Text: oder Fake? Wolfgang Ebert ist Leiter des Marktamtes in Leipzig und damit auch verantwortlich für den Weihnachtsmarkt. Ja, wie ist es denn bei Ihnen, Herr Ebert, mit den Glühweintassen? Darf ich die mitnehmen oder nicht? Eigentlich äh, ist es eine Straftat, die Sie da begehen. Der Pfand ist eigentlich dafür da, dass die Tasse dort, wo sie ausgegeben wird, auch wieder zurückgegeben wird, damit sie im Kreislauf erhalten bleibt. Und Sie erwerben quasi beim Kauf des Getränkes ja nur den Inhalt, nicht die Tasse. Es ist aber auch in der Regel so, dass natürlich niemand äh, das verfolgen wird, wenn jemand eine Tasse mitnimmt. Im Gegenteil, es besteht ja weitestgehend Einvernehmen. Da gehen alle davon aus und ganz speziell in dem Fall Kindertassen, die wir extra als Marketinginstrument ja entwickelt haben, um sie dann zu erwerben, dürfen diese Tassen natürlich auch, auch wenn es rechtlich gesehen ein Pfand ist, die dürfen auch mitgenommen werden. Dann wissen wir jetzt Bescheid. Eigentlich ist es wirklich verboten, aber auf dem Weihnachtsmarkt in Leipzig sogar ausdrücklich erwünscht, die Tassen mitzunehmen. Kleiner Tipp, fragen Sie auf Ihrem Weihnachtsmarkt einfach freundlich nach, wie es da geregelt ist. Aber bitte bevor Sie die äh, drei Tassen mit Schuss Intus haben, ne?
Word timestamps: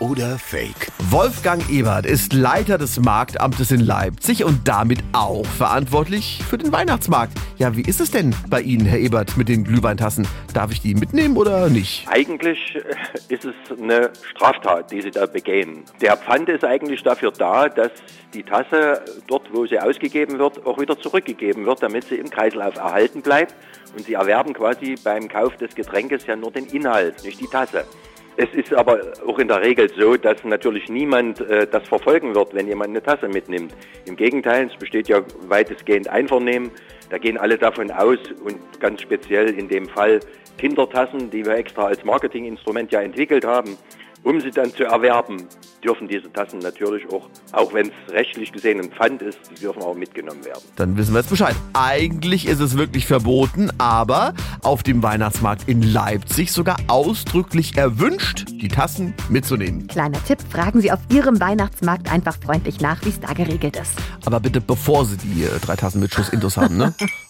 oder 0.00 0.38
Fake? 0.38 0.90
Wolfgang 1.10 1.68
Ebert 1.70 2.06
ist 2.06 2.32
Leiter 2.32 2.78
des 2.78 2.98
Marktamtes 2.98 3.70
in 3.70 3.80
Leipzig 3.80 4.44
und 4.44 4.66
damit 4.66 4.98
auch 5.12 5.46
verantwortlich 5.46 6.42
für 6.48 6.58
den 6.58 6.72
Weihnachtsmarkt. 6.72 7.32
Ja, 7.58 7.76
wie 7.76 7.82
ist 7.82 8.00
es 8.00 8.10
denn 8.10 8.34
bei 8.48 8.60
Ihnen, 8.60 8.86
Herr 8.86 8.98
Ebert, 8.98 9.36
mit 9.36 9.48
den 9.48 9.64
Glühweintassen? 9.64 10.26
Darf 10.52 10.72
ich 10.72 10.80
die 10.80 10.94
mitnehmen 10.94 11.36
oder 11.36 11.68
nicht? 11.68 12.08
Eigentlich 12.08 12.74
äh, 12.76 13.34
ist 13.34 13.44
es 13.44 13.78
eine 13.78 14.10
Straftat, 14.34 14.90
die 14.90 15.02
Sie 15.02 15.10
da 15.10 15.26
begehen. 15.26 15.84
Der 16.00 16.16
Pfand 16.16 16.48
ist 16.48 16.64
eigentlich 16.64 17.02
dafür 17.02 17.30
da, 17.30 17.68
dass 17.68 17.92
die 18.34 18.42
Tasse 18.42 19.02
dort, 19.26 19.52
wo 19.52 19.66
sie 19.66 19.78
ausgegeben 19.78 20.38
wird, 20.38 20.64
auch 20.64 20.78
wieder 20.78 20.98
zurückgegeben 20.98 21.66
wird, 21.66 21.82
damit 21.82 22.04
sie 22.04 22.16
im 22.16 22.30
Kreislauf 22.30 22.76
erhalten 22.76 23.22
bleibt. 23.22 23.54
Und 23.96 24.04
Sie 24.04 24.14
erwerben 24.14 24.52
quasi 24.52 24.94
beim 25.02 25.28
Kauf 25.28 25.56
des 25.56 25.74
Getränkes 25.74 26.26
ja 26.26 26.36
nur 26.36 26.52
den 26.52 26.66
Inhalt, 26.66 27.24
nicht 27.24 27.40
die 27.40 27.48
Tasse. 27.48 27.84
Es 28.36 28.48
ist 28.54 28.72
aber 28.72 29.00
auch 29.26 29.38
in 29.38 29.48
der 29.48 29.60
Regel 29.60 29.90
so, 29.96 30.16
dass 30.16 30.42
natürlich 30.44 30.88
niemand 30.88 31.40
äh, 31.40 31.66
das 31.66 31.86
verfolgen 31.88 32.34
wird, 32.34 32.54
wenn 32.54 32.68
jemand 32.68 32.90
eine 32.90 33.02
Tasse 33.02 33.28
mitnimmt. 33.28 33.74
Im 34.06 34.16
Gegenteil, 34.16 34.70
es 34.72 34.78
besteht 34.78 35.08
ja 35.08 35.22
weitestgehend 35.48 36.08
Einvernehmen. 36.08 36.70
Da 37.10 37.18
gehen 37.18 37.36
alle 37.36 37.58
davon 37.58 37.90
aus 37.90 38.18
und 38.44 38.56
ganz 38.80 39.02
speziell 39.02 39.50
in 39.58 39.68
dem 39.68 39.88
Fall 39.88 40.20
Kindertassen, 40.58 41.30
die 41.30 41.44
wir 41.44 41.54
extra 41.56 41.86
als 41.86 42.04
Marketinginstrument 42.04 42.92
ja 42.92 43.00
entwickelt 43.00 43.44
haben, 43.44 43.76
um 44.22 44.40
sie 44.40 44.50
dann 44.50 44.72
zu 44.74 44.84
erwerben, 44.84 45.46
dürfen 45.84 46.08
diese 46.08 46.32
Tassen 46.32 46.58
natürlich 46.58 47.08
auch, 47.10 47.28
auch 47.52 47.72
wenn 47.72 47.88
es 47.88 48.12
rechtlich 48.12 48.52
gesehen 48.52 48.80
ein 48.80 48.90
Pfand 48.90 49.22
ist, 49.22 49.38
die 49.50 49.54
dürfen 49.54 49.82
auch 49.82 49.94
mitgenommen 49.94 50.44
werden. 50.44 50.60
Dann 50.76 50.96
wissen 50.96 51.14
wir 51.14 51.20
jetzt 51.20 51.30
Bescheid. 51.30 51.56
Eigentlich 51.72 52.46
ist 52.46 52.60
es 52.60 52.76
wirklich 52.76 53.06
verboten, 53.06 53.70
aber 53.78 54.34
auf 54.62 54.82
dem 54.82 55.02
Weihnachtsmarkt 55.02 55.68
in 55.68 55.82
Leipzig 55.82 56.52
sogar 56.52 56.76
ausdrücklich 56.88 57.76
erwünscht, 57.76 58.46
die 58.50 58.68
Tassen 58.68 59.14
mitzunehmen. 59.28 59.86
Kleiner 59.86 60.22
Tipp, 60.24 60.38
fragen 60.50 60.80
Sie 60.80 60.92
auf 60.92 61.00
Ihrem 61.10 61.40
Weihnachtsmarkt 61.40 62.12
einfach 62.12 62.36
freundlich 62.44 62.80
nach, 62.80 63.02
wie 63.04 63.10
es 63.10 63.20
da 63.20 63.32
geregelt 63.32 63.76
ist. 63.76 63.92
Aber 64.26 64.40
bitte 64.40 64.60
bevor 64.60 65.04
Sie 65.06 65.16
die 65.16 65.44
äh, 65.44 65.58
drei 65.60 65.76
Tassen 65.76 66.00
mit 66.00 66.12
Schuss 66.12 66.28
Intus 66.28 66.56
haben, 66.56 66.76
ne? 66.76 66.94